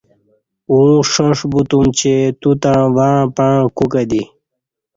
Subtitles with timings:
[0.69, 4.23] اوں ݜاݜ بوتُم چہ توتݩع وݩع پݩع کوکہ دی